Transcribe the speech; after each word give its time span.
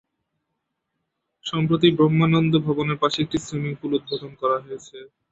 সম্প্রতি 1.45 1.87
ব্রহ্মানন্দ 1.97 2.53
ভবনের 2.65 2.97
পাশে 3.01 3.17
একটি 3.21 3.37
সুইমিং 3.45 3.73
পুল 3.79 3.91
উদ্বোধন 3.97 4.31
করা 4.41 4.57
হয়েছে। 4.59 4.97